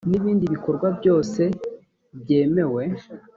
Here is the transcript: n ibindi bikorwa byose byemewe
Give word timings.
n 0.09 0.11
ibindi 0.19 0.45
bikorwa 0.53 0.87
byose 0.99 1.41
byemewe 2.19 2.83